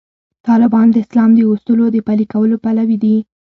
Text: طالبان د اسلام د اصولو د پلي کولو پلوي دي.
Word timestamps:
طالبان 0.47 0.87
د 0.91 0.95
اسلام 1.03 1.29
د 1.35 1.39
اصولو 1.51 1.85
د 1.91 1.97
پلي 2.07 2.25
کولو 2.33 2.55
پلوي 2.63 2.97
دي. 3.03 3.15